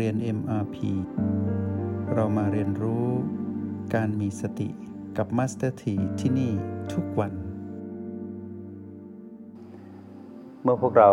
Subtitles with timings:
[0.00, 0.76] เรียน MRP
[2.14, 3.06] เรามาเรียนรู้
[3.94, 4.68] การมีสติ
[5.16, 6.52] กับ Master T ที่ที่นี่
[6.92, 7.32] ทุกวัน
[10.62, 11.10] เมื่อพวกเรา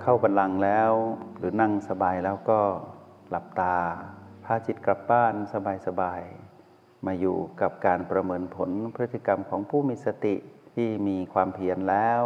[0.00, 0.92] เข้าบันลังแล้ว
[1.36, 2.60] หรือนั่งสบายแล้วก็
[3.30, 3.76] หลับตา
[4.44, 5.34] พาจิตกลับบ้าน
[5.86, 10.34] สบายๆ มาอยู่กับการประเมินผลพฤติกรรมของผู้มีสติ
[10.74, 12.22] ที่มีความเพียรแล้ว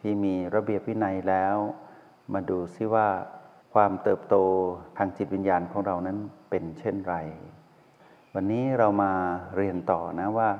[0.00, 1.56] ที่มีระเบียบวินัยแล้ว
[2.32, 3.08] มาดูซิว่า
[3.72, 4.36] ความเติบโต
[4.98, 6.18] ทางจิตวิญญาณของเรานั้น
[6.50, 7.16] เป็นเช่นไร
[8.34, 9.12] วันนี้เรามา
[9.56, 10.50] เรียนต่อนะว่า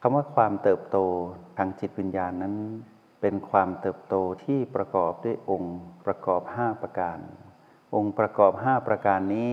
[0.00, 0.98] คำว่าความเติบโต
[1.58, 2.54] ทางจิตวิญญาณนั้น
[3.20, 4.14] เป็นความเติบโต
[4.44, 7.18] ที่ประกอบด้วยองค์ประกอบ 5 ประการ
[7.94, 9.52] องค์ประกอบ 5 ประการนี้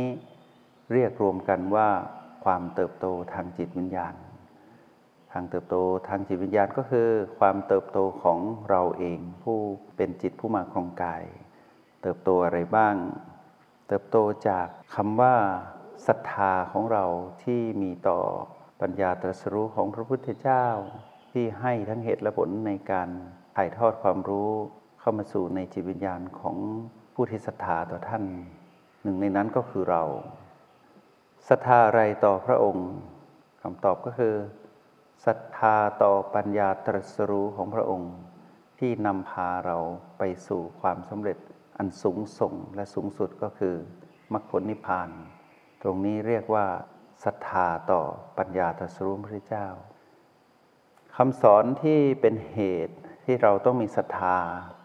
[0.94, 1.90] เรียกรวมกันว่า
[2.46, 4.14] ความเติบโตทางจิตวิญญาณ
[5.32, 5.76] ทางเติบโต
[6.08, 8.40] ทางจิตวิญญาณก็คือ ความเติบโตของ
[8.70, 9.58] เราเองผู้
[9.96, 11.24] เป็นจิตผู้มาครองกาย
[12.04, 12.96] เติบโตอะไรบ้าง
[13.88, 15.36] เติบโตจากคำว่า
[16.08, 17.06] ศรัทธาของเรา
[17.44, 18.20] ที่มีต่อ
[18.82, 20.66] ปัญญาตรัสรู้ของพระพุทธเจ้า
[21.32, 23.10] ที่ให้ทั้งเหตุและผลในการ
[23.56, 24.52] ถ่ายทอดความรู้
[25.00, 26.56] เข้ามาสู่ในจิตวิญญาณของ
[27.14, 28.24] ผู้ที่ศรัทธาต่อท่าน
[29.04, 30.04] หนึ่งในนั้นก็คือเรา
[31.50, 32.90] ศรัทธาอะไรต่อพระองค์
[33.62, 34.36] คำตอบก็คือ
[35.26, 38.12] ศรัทธาต่อปัญญาตรัสรู้ของพระองค์
[38.80, 39.78] ที่นำพาเรา
[40.18, 41.38] ไปสู่ความสำเร็จ
[41.84, 43.76] อันสูงส่งและสูงสุดก็คือ
[44.34, 45.10] มรรคผลนิพพาน
[45.82, 46.66] ตรงนี้เรียกว่า
[47.24, 48.02] ศรัทธาต่อ
[48.38, 49.68] ปัญญาตรัสรู้พระเจ้า
[51.16, 54.38] คำสอนที่เป็นเหตุที่เราต้องมีศรัทธา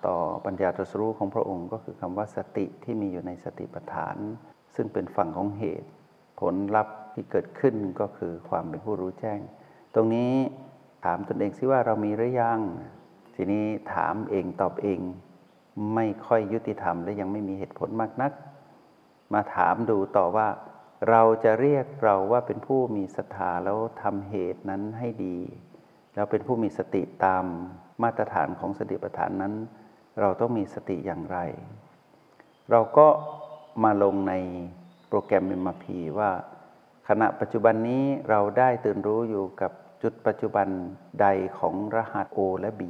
[0.07, 4.17] ต่อปัญญาตรัสรู้ของพระองค์ ก็คือคำว่าสติที่มีอยู่ในสติปัฏฐาน
[4.75, 5.91] ซึ่งเป็นฝั่งของเหตุ
[6.41, 9.41] ผลลัพธ์ที่เกิดขึ้นก็คือความเป็นผู้รู้แจ้ง
[9.95, 10.33] ตรงนี้
[11.05, 12.61] ถามตนเองซิว่าเรามีหรือยัง
[13.35, 15.01] ทีนี้ถามเองตอบเอง
[15.95, 18.33] ไม่ค่อยยุติธรรมและยังไม่มีเหตุผลมากนัก
[19.34, 20.49] มาถามดูต่อว่า
[21.11, 25.39] เราจะเรียกเราว่าเป็นผู้มีศรัทธาแล้วทำเหตุนั้นให้ดี
[26.15, 27.44] แล้วเป็นผู้มีสติตาม
[28.03, 29.55] มาตรฐานของสติปัฏฐานนั้น
[30.21, 31.39] เราต้องมีสติอย่างไร
[32.71, 33.09] เราก็
[33.84, 34.34] มาลงใน
[35.09, 35.84] โปรแกรม MRP
[36.19, 36.31] ว่า
[37.09, 39.72] ขณะปัจจุบันนี้เราได้ตื่นรู้อยู่กับ
[40.03, 40.69] จุดปัจจุบัน
[41.21, 41.27] ใด
[41.59, 42.83] ของรหัส O และ B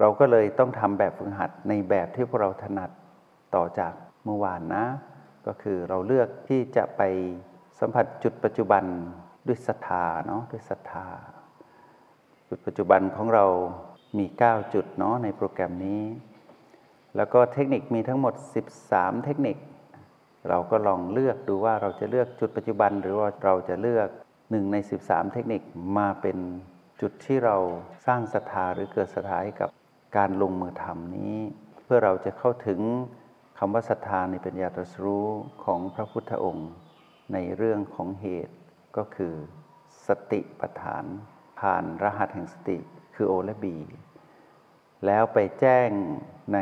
[0.00, 2.90] เราก็เลยต้องทำแบบฝึกหัดในแบบที่พวกเราถนัด
[3.54, 3.92] ต่อจาก
[4.24, 4.84] เมื่อวานนะ
[5.46, 7.02] ก็คือเราเลือกที่จะไป
[7.80, 8.84] สัมผัสจุดปัจจุบัน
[9.46, 11.06] ด้วยศรัทธาเนาะด้วยศรัทธา
[12.48, 13.44] จุดปัจจุบันของเรา
[14.18, 16.02] มี 9 จุดเนาะในโปรแกรมนี้
[17.16, 18.34] แล้วก็เทคนิคมีทั้งหมด
[18.78, 19.56] 13 เทคนิค
[20.48, 24.08] เราก็ลองเลือกดูว่าเราจะเลือกจุดปัจจุบัน หรือว่าเราจะเลือก
[24.50, 25.62] หนึ่งใน 13 เทคนิค
[25.98, 26.38] มาเป็น
[27.00, 27.56] จุดที่เรา
[28.06, 29.68] สร้างศรัทธาหรือเกิดศรัทธาให้กับ
[30.16, 31.36] การลงมือทำนี้
[31.82, 32.80] เพื่อเราจะเข้าถึง
[33.58, 35.26] คำว่าศรัทธาในปัญญาตรัสรู้
[35.64, 36.70] ของพระพุทธองค์
[37.32, 38.56] ในเรื่องของเหตุ
[38.96, 39.34] ก็คือ
[40.06, 41.04] สติปัฏฐาน
[41.60, 42.78] ผ่านรหัสแห่งสติ
[43.14, 43.76] คือโอและบี
[45.06, 45.90] แล้วไปแจ้ง
[46.54, 46.58] ใน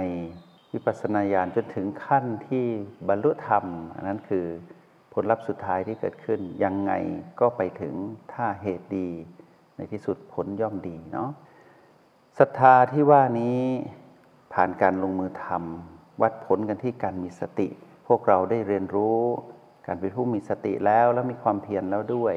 [0.73, 2.67] วิปัสสนาญาณจนถึงขั้นที่
[3.09, 3.65] บรรลุธรรม
[3.95, 4.47] อันนั้นคือ
[5.13, 6.93] ผลลัพธ์สุดท้ายที่เกิดขึ้น ยังไง
[7.41, 7.95] ก็ไปถึง
[8.33, 9.11] ถ้าเหตุดี
[9.77, 11.31] ในที่สุดผลย่อมดีเนาะ
[12.39, 13.61] ศรัทธาที่ว่านี้
[14.53, 17.69] ผ่านการลงมือทำวัดผลกันที่การมีสติ
[18.07, 19.21] พวกเราได้เรียนรู้
[19.87, 22.35] การเป็นผู้มีสติแล้วแล้วมีความเพียรแล้วด้วย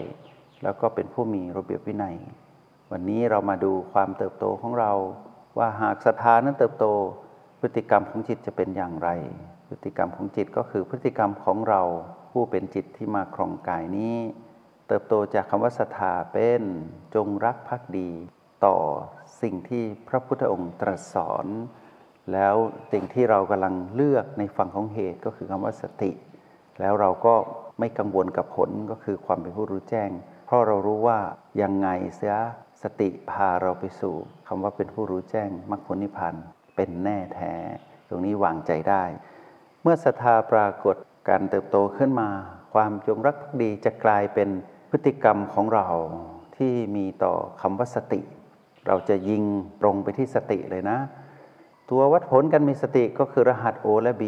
[0.63, 2.17] แล้วก็เป็นผู้มีระเบียบวินัย
[2.91, 4.91] วันนี้เรามาดูความเติบโตของเรา
[5.57, 6.85] ว่าหากศรัทธานั้นเติบโต
[7.59, 9.09] พฤติกรรมของจิตจะเป็นอย่างไร
[9.67, 11.81] พฤติกรรมของจิตก็คือพฤติกรรมของเรา
[12.31, 14.15] ผู้เป็นจิตที่มาครองกายนี้
[14.87, 16.61] เติบโตจากคำว่าศรัทธาเป็น
[17.15, 18.09] จงรักภักดี
[18.65, 18.77] ต่อ
[19.41, 21.47] สิ่งที่พระพุทธองค์ตรัสสอน
[22.33, 22.55] แล้ว
[22.91, 26.11] สิ่งที่เรากำลังเลือกในฝั่งของเหตุก็คือคำว่าสติ
[26.79, 27.35] แล้วเราก็
[27.79, 30.09] ไม่กังวลกับผลก็คือความเป็นผู้รู้แจ้ง
[30.45, 31.19] เพราะเรารู้ว่า
[31.61, 32.37] ยังไงเสีย
[32.83, 34.15] สติพาเราไปสู่
[34.47, 36.35] คำว่าเป็นผู้รู้แจ้งมรรคผลนิพพาน
[36.75, 37.53] เป็นแน่แท้
[38.07, 39.03] ตรงนี้วางใจได้
[39.81, 40.95] เมื่อศรัทธาปรากฏ
[41.29, 42.29] การเติบโตขึ้นมา
[42.73, 44.49] ความจงรักภักดีจะกลายเป็น
[44.89, 45.87] พฤติกรรมของเรา
[46.57, 48.21] ที่มีต่อคำว่าสติ
[48.87, 49.43] เราจะยิง
[49.81, 50.97] ตรงไปที่สติเลยนะ
[51.89, 54.23] ตัววัดผลการมีสติก็คือรหัส O และ B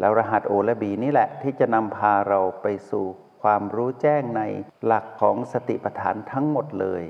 [0.00, 3.04] แล้วรหัส O และ B นี่แหละที่จะนำพาเราไปสู่
[3.42, 4.42] ความรู้แจ้งใน
[4.84, 7.04] หลักของสติปัฏฐานทั้งหมดเลย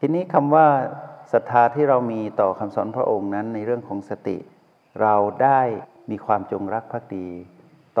[0.00, 0.66] ทีนี้คำว่า
[1.32, 4.36] ศรัทธาที่เรามีต่อคำสอนพระองค์นั้นในเรื่องของสติ
[5.00, 5.60] เราได้
[6.10, 7.28] มีความจงรักภักดี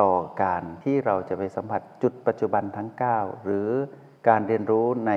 [0.00, 0.12] ต่อ
[0.42, 3.68] การที่เราจะไปสัมผัสจุดปัจจุบันทั้ง 9 หรือ
[4.28, 5.12] การเรียนรู้ใน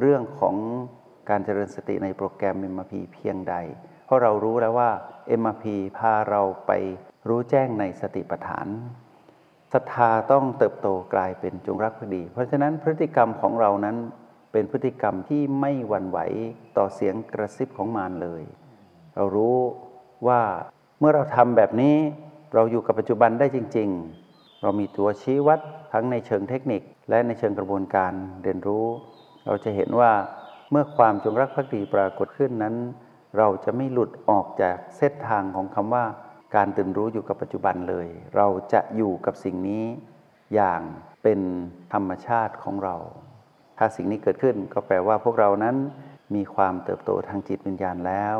[0.00, 0.56] เรื่องของ
[1.30, 3.54] การเจริญสติในโปรแกรม MRP เพียงใด
[4.06, 4.90] เพราะเรารู้แล้วว่า
[5.40, 5.64] MRP
[5.98, 6.72] พาเราไป
[7.28, 8.66] รู้แจ้งในสติปัฏฐาน
[9.72, 13.96] ศรัทธาต้องเติบโตกลายเป็นจงรักภักดี เพราะฉะนั้นพฤติกรรมของเรานั้น
[14.52, 16.18] เป็นพฤติกรรมที่ไม่หวั่นไหว
[16.76, 18.42] ต่อเสียงกระซิบของมารเลย
[19.16, 19.58] เรารู้
[20.28, 20.40] ว่า
[20.98, 21.96] เมื่อเราทำแบบนี้
[22.54, 23.88] เราอยู่กับปัจจุบันได้จริง
[24.26, 25.60] ๆ เรามีตัวชี้วัด
[25.92, 28.12] ทั้งในเชิงเทคนิค และในเชิงกระบวนการ
[28.42, 28.86] เรียนรู้
[29.46, 30.12] เราจะเห็นว่า
[30.70, 32.74] เมื่อความจงรักภักดีปรากฏขึ้นนั้น
[33.38, 36.04] เราจะไม่หลุดออกจากเส้นทางของคำว่า
[36.54, 39.84] การตื่นรู้อยู่กับปัจจุบันเลย เราจะอยู่กับสิ่งนี้
[40.54, 40.82] อย่าง
[41.22, 41.40] เป็น
[41.92, 42.96] ธรรมชาติของเรา
[43.78, 45.76] ถ้าสิ่งนี้เกิดขึ้นก็แปลว่าพวกเรานั้น
[46.34, 48.38] มีความเติบโตทางจิตวิญญาณแล้ว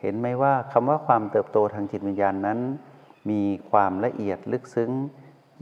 [0.00, 2.58] เห็นไหมว่าคำว่าความเติบโตทางจิตวิญญาณนั้น
[3.30, 4.90] มีความละเอียดลึกซึ้ง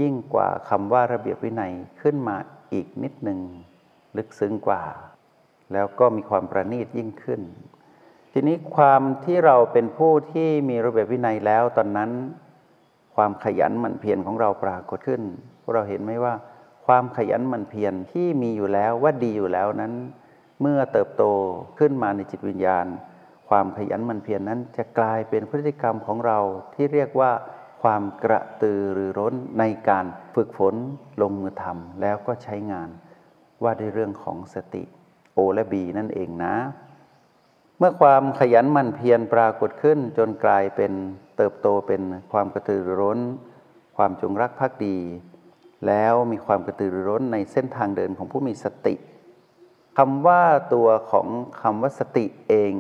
[0.00, 1.72] ยิ่งกว่าคำว่าระเบียบวินัย
[2.02, 2.36] ขึ้นมา
[2.72, 3.40] อีกนิดหนึ่ง
[4.16, 4.82] ลึกซึ้งกว่า
[5.72, 7.40] แล้วก็มีความประณีตยิ่งขึ้น
[8.32, 12.10] ทีนี้ความที่เราเป็นผู้ที่มีระเบียบวินัยแล้วตอนนั้น
[13.14, 15.22] ความขยันหมั่นเพียรของเราปรากฏขึ้น
[15.62, 16.34] พวกเราเห็นไหมว่า
[16.86, 19.92] ความขยันหมั่นเพียรที่มีอยู่แล้วว่าดีอยู่แล้วนั้น
[20.60, 21.24] เมื่อเติบโต
[21.78, 22.86] ขึ้นมาในจิตวิญญาณ
[23.48, 26.38] ความขยันหมั่นเพียรนนั้นจะกลายเป็นพฤติกรรมของเรา
[26.74, 27.32] ที่เรียกว่า
[27.82, 30.74] ความกระตือรือร้นในการฝึกฝน
[31.20, 32.88] ลงมือทำแล้วก็ใช้งาน
[33.62, 34.84] ว่าด้วยเรื่องของสติ
[35.34, 36.54] โอและบีนั่นเองนะ
[37.78, 40.92] เมื่อความขยันหมั่นเพียรปรากฏขึ้นจนกลายเป็น
[41.36, 43.20] เติบโตเป็นความกระตือรือร้น
[43.96, 44.98] ความจงรักภักดี
[45.86, 48.94] แล้วมีความกระตือรือร้นในเส้นทางเดินของผู้มีสติ
[49.98, 50.42] คำว่า
[50.74, 51.26] ตัวของ
[51.62, 52.74] คำว่าสติเอง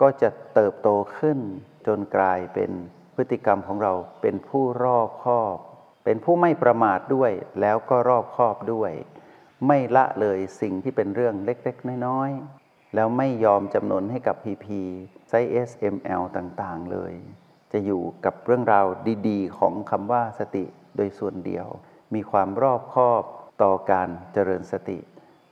[0.00, 0.88] ก็จะเติบโต
[1.18, 1.38] ขึ้น
[1.86, 2.70] จนกลายเป็น
[3.14, 3.92] พฤติกรรมของเรา
[4.22, 5.56] เป็นผู้รอบคอบ
[6.04, 8.92] เป็นผู้ไม่ประมาทด้วย แล้วก็รอบคอบด้วย
[9.66, 14.66] ไม่ละเลยสิ่งที่เป็นเรื่องเล็กๆ น้อยๆ แล้วไม่ยอมจำนนให้กับ PP
[15.28, 17.14] ไซส์ SML ต่างๆ เลย
[17.72, 18.86] จะอยู่กับเรื่องราว
[19.28, 20.64] ดีๆ ของคำว่าสติ
[20.96, 21.66] โดยส่วนเดียว
[22.14, 23.22] มีความรอบคอบ
[23.62, 24.98] ต่อการเจริญสติ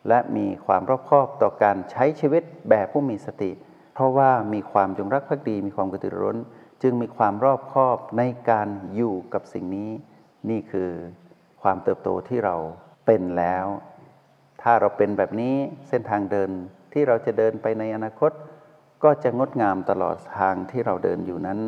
[0.08, 3.50] และมีความรอบคอบต่อการใช้ชีวิตแบบผู้มีสติ
[3.94, 6.38] เพราะว่ามีความจงรักภักดี มีความกระตือร้น
[6.82, 9.90] จึงมีความรอบคอบในการอยู่กับสิ่งนี้
[10.50, 10.90] นี่คือ
[11.62, 12.56] ความเติบโตที่เรา
[13.06, 13.66] เป็นแล้ว
[14.70, 15.54] ถ้าเราเป็นแบบนี้
[15.88, 16.50] เส้นทางเดิน
[16.92, 18.32] ที่เราจะเดินไปในอนาคต
[19.04, 21.60] ก็จะงดงามตลอดทางที่เราเดินอยู่นั้น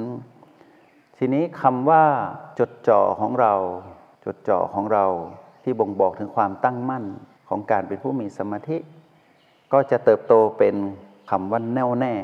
[1.18, 2.04] ทีนี้คำว่า
[2.58, 3.54] จดจ่อของเรา
[4.24, 5.04] จดจ่อของเรา
[5.62, 7.04] ที่บ่งบอกถึงความตั้งมั่น
[7.48, 8.78] ของการเป็นผู้มีสมาธิ
[9.72, 10.74] ก็จะเติบโตเป็น
[11.30, 12.14] คำว่าแน่วแน่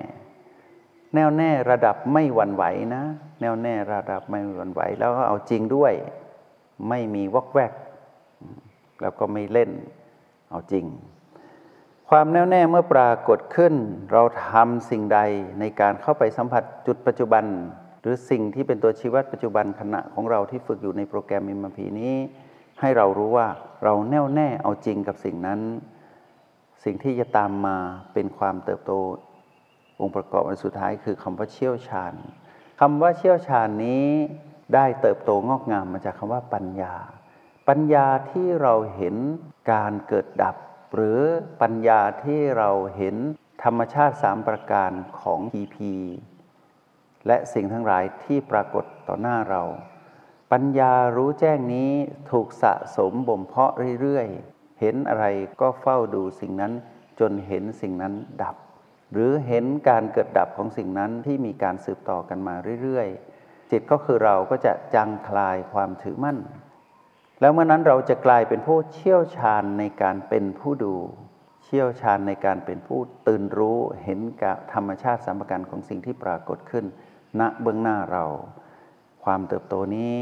[1.14, 2.64] แน่วแน่ระดับไม่หวั่นไหว
[2.94, 3.02] นะ
[3.40, 5.93] แน่วแน่ระดับไม่หวั่นไหว แล้วก็เอาจริงด้วย
[6.88, 7.72] ไม่มีวอกแวก
[9.00, 9.72] แล้วก็ไม่เล่น
[10.56, 10.87] เอาจริง
[12.11, 13.75] ความแน่วแน่เมื่อปรากฏขึ้น
[14.12, 15.20] เราทำสิ่งใด
[15.61, 17.44] ในการเข้าไปสัมผัสจุดปัจจุบัน
[18.00, 22.14] หรือสิ่งที่เป็นตัวชี้วัดปัจจุบันขณะของเราที่ฝึกอยู่ในโปรแกรมมิมพีนี้
[22.81, 23.49] ให้เรารู้ว่า
[23.85, 25.61] เราแน่วแน่เอาจริงกับสิ่งนั้น
[26.85, 27.76] สิ่งที่จะตามมา
[28.12, 28.93] เป็นความเติบโต
[30.00, 32.14] องค์ประกอบอันสุดท้ายคือคำว่าเชี่ยวชาญ
[32.81, 34.06] คำว่าเชี่ยวชาญนี้
[34.75, 36.94] ได้เติบโตงอกงามมาจากคำว่าปัญญา
[37.68, 39.16] ปัญญาที่เราเห็น
[39.72, 40.56] การเกิดดับ
[40.94, 41.20] หรือ
[41.62, 43.16] ปัญญาที่เราเห็น
[43.64, 45.76] ธรรมชาติสามประการของ PP
[47.26, 49.62] และสิ่งทั้งหลายที่ปรากฏต่อหน้าเรา
[50.52, 51.91] ปัญญารู้แจ้งนี้
[52.31, 55.26] ถูกสะสมบ่มเพาะเรื่อยๆ เห็นอะไร
[55.60, 56.72] ก็เฝ้าดูสิ่งนั้น
[57.20, 58.56] จนเห็นสิ่งนั้นดับ
[59.12, 66.38] หรือเห็นการเกิดดับของสิ่งนั้นที่มีการสืบต่อกันมาเรื่อยๆ จิตก็คือเราก็จะจังคลายความถือมั่น
[67.40, 70.94] แล้วเมื่อนั้นเราจะกลายเป็นผู้เชี่ยวชาญในการเป็นผู้ดู
[71.64, 76.84] เชี่ยวชาญในการเป็นผู้ตื่นรู้เห็นกับธรรมชาติสามประการของสิ่งที่ปรากฏขึ้น
[77.40, 78.24] ณเบื้องหน้าเรา
[79.24, 80.16] ความเติบโตนี้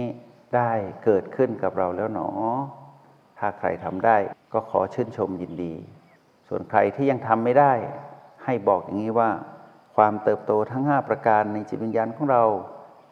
[0.57, 0.73] ได้
[1.05, 2.29] เกิดขึ้นกับเราแล้วหนอ
[3.39, 4.17] ถ้าใครทำได้
[4.53, 5.75] ก็ขอชื่นชมยินดี
[6.49, 7.73] ส่วนใครที่ยังทำไม่ได้
[8.45, 9.31] ให้บอกอย่างนี้ว่า
[9.97, 12.45] ความเติบโตทั้ง 5 ประการในจิตวิญญาณของเรา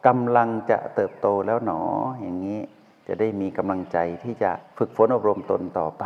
[0.07, 1.81] กำลังจะเติบโตแล้วหนอ
[2.21, 2.59] อย่างนี้
[3.07, 6.05] จะได้มีกำลังใจที่จะฝึกฝนอบรมตนต่อไป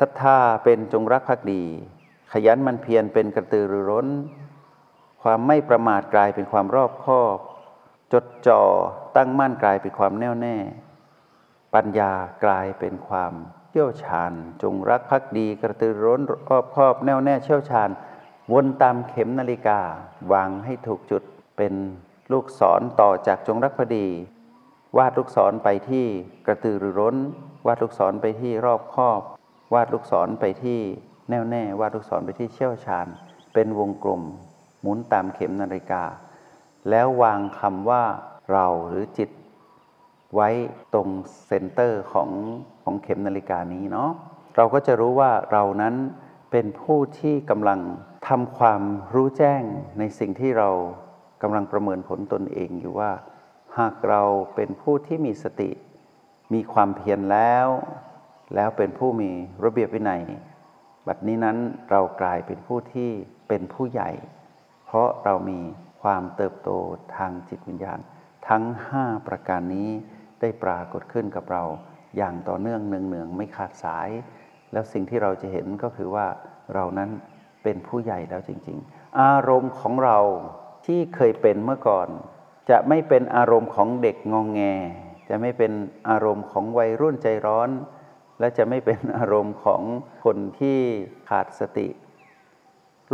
[0.00, 1.64] ศรัทธาเป็นจงรักภักดี
[2.32, 4.08] ขยันมันเพียรเป็นกระตือรือร้น
[5.22, 7.38] ความไม่ประมาทกลายเป็นความรอบคอบ
[8.12, 8.62] จดจ่อ
[9.16, 10.56] ตั้งมั่นกลายเป็นความแน่วแน่
[11.74, 12.12] ปัญญา
[12.44, 13.32] กลายเป็นความ
[13.70, 17.88] เชี่ยวชาญ จงรักภักดี กระตือร้นรอบคอบแน่วแน่เชี่ยวชาญ
[18.52, 19.80] วนตามเข็มนาฬิกา
[20.32, 21.22] วางให้ถูกจุด
[21.56, 21.74] เป็น
[22.32, 24.06] ลูกศรต่อจากจงรักภักดี
[24.98, 26.06] วาดลูกศรไปที่
[26.46, 27.16] กระตือรือร้น
[27.66, 29.20] วาดลูกศรไปที่รอบคอบ
[29.74, 30.80] วาดลูกศรไปที่
[31.28, 33.06] แน่วแน่วาดลูกศรไปที่เชี่ยวชาญ
[33.54, 34.22] เป็นวงกลม
[34.82, 36.02] หมุนตามเข็มนาฬิกา
[36.90, 38.04] แล้ววางคำว่า
[38.52, 39.30] เราหรือจิต
[40.34, 40.48] ไว้
[40.94, 41.08] ตรง
[41.46, 42.30] เซนเตอร์ของ
[42.82, 44.10] ของเข็มนาฬิกานี้เนาะ
[44.56, 45.94] เราก็จะรู้ว่าเรานั้น
[46.50, 47.80] เป็นผู้ที่กำลัง
[48.28, 48.82] ทำความ
[49.14, 49.62] รู้แจ้ง
[49.98, 50.68] ในสิ่งที่เรา
[51.42, 53.10] กำลังประเมินผลตนเองอยู่ว่า
[53.78, 54.22] หากเรา
[54.54, 55.70] เป็นผู้ที่มีสติ
[56.54, 57.66] มีความเพียรแล้ว
[58.54, 59.30] แล้วเป็นผู้มี
[59.64, 60.22] ระเบียบวินัย
[61.06, 61.56] บัดนี้นั้น
[61.90, 63.10] เรากลายเป็นผู้ที่
[63.48, 64.10] เป็นผู้ใหญ่
[64.86, 65.60] เพราะเรามี
[66.02, 66.70] ความเติบโต
[67.16, 67.98] ทางจิตวิญญาณ
[68.48, 68.64] ทั้ง
[68.96, 69.90] 5 ประการนี้
[70.40, 71.62] ได้ปรากฏขึ้นกับเรา
[72.16, 74.08] อย่างต่อเนื่องเนืองๆไม่ขาดสาย
[74.72, 76.26] แล้วสิ่งที่เราจะเห็นก็คือว่า
[76.74, 77.10] เรานั้น
[77.62, 80.18] เป็นผู้ใหญ่แล้วจริง ๆ อารมณ์ของเรา
[80.86, 82.08] ที่เคยเป็นเมื่อก่อน
[82.70, 84.60] จะไม่เป็นอารมณ์ของเด็กงองแง
[85.28, 85.72] จะไม่เป็น
[86.08, 87.70] อารมณ์ของวัยรุ่นใจร้อน
[88.40, 89.82] และจะไม่เป็นอารมณ์ของ
[90.24, 90.78] คนที่
[91.28, 91.88] ขาดสติ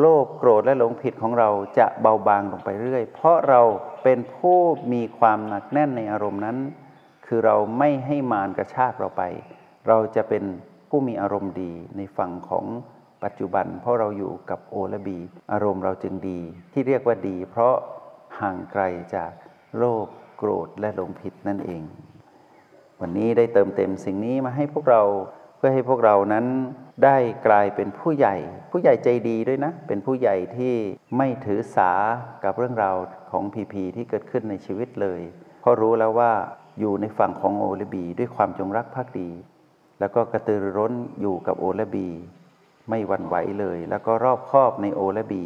[0.00, 3.62] โลภโกรธและหลงผิดของเราจะเบาบางลงไปเรื่อย เพราะเรา
[4.02, 4.58] เป็นผู้
[4.92, 6.58] มีความหนักแน่นในอารมณ์นั้น
[7.26, 9.22] คือเราไม่ให้มารกระชากเราไป
[9.88, 10.44] เราจะเป็น
[10.88, 12.66] ผู้มีอารมณ์ดีในฝั่งของ
[13.24, 15.18] ปัจจุบัน เพราะเราอยู่กับโอและบี
[15.52, 16.40] อารมณ์เราจึงดี
[16.72, 17.74] ที่เรียกว่าดี เพราะ
[18.40, 18.82] ห่างไกล
[19.14, 19.32] จาก
[19.78, 21.82] โลภโกรธและหลงผิดนั่นเอง
[23.00, 25.02] วันนี้ได้เติมเต็มสิ่งนี้มาให้พวกเรา
[25.56, 26.46] เพื่อให้พวกเรานั้น
[27.04, 27.16] ได้
[27.46, 28.36] กลายเป็นผู้ใหญ่
[28.70, 30.74] ผู้ใหญ่ใจดีด้วยนะ เป็นผู้ใหญ่ที่
[31.16, 31.90] ไม่ถือสา
[32.44, 32.96] กับเรื่องราว
[33.30, 35.20] ของพีพีที่เกิดขึ้นในชีวิตเลย
[35.60, 36.32] เพราะรู้แล้วว่า
[36.80, 39.30] อยู่ในฝั่งของโอแลบีด้วยความจงรักภักดี
[40.00, 42.08] แล้วก็กระตือร้นอยู่กับโอแลบี
[42.88, 45.44] ไม่หวั่นไหวเลย แล้วก็รอบคอบในโอแลบี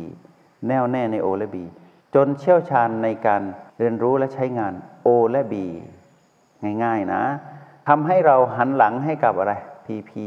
[0.68, 1.64] แน่วแน่ในโอแลบี
[2.14, 3.42] จนเชี่ยวชาญในการ
[3.78, 5.66] เรียนรู้และใช้งานโอและบี
[6.84, 7.22] ง่ายๆนะ
[7.88, 9.52] ทำให้เราหันหลังให้กับอะไร
[9.86, 10.26] พีพี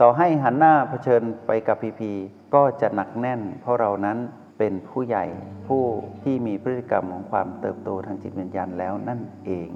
[0.00, 2.12] ต่อให้หันหน้าเผชิญไปกับพีพี
[2.54, 4.18] ก็จะหนักแน่น เพราะเรานั้น
[4.58, 5.24] เป็นผู้ใหญ่
[5.66, 5.82] ผู้
[6.22, 9.70] ที่มีพฤติกรรมของความเติบโตทางจิตวิญญาณแล้วนั่นเอง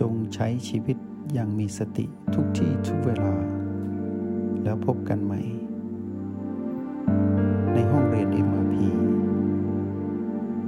[0.00, 0.96] จงใช้ชีวิต
[1.32, 3.34] อย่างมีสติทุกที่ทุกเวลา
[4.62, 5.40] แล้วพบกันใหม่
[7.94, 8.74] ห้องเรียน MRP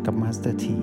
[0.04, 0.78] กับมาสเตอร์ที